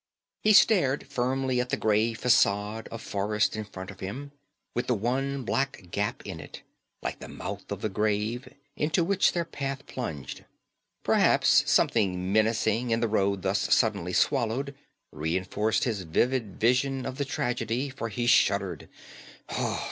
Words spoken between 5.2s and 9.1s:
black gap in it, like the mouth of the grave, into